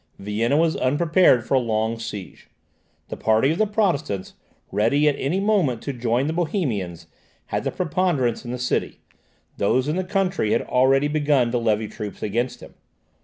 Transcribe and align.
Vienna 0.17 0.57
was 0.57 0.75
unprepared 0.77 1.45
for 1.45 1.53
a 1.53 1.59
long 1.59 1.99
siege. 1.99 2.49
The 3.09 3.15
party 3.17 3.51
of 3.51 3.59
the 3.59 3.67
Protestants, 3.67 4.33
ready 4.71 5.07
at 5.07 5.15
any 5.19 5.39
moment 5.39 5.83
to 5.83 5.93
join 5.93 6.25
the 6.25 6.33
Bohemians, 6.33 7.05
had 7.45 7.65
the 7.65 7.69
preponderance 7.71 8.43
in 8.43 8.49
the 8.49 8.57
city; 8.57 8.99
those 9.57 9.87
in 9.87 9.97
the 9.97 10.03
country 10.03 10.53
had 10.53 10.63
already 10.63 11.07
begun 11.07 11.51
to 11.51 11.59
levy 11.59 11.87
troops 11.87 12.23
against 12.23 12.61
him. 12.61 12.73